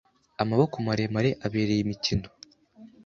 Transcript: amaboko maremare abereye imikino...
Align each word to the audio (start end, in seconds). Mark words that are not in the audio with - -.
amaboko 0.43 0.75
maremare 0.87 1.29
abereye 1.45 1.81
imikino... 1.83 2.27